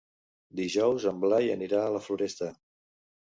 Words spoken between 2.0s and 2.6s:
Floresta.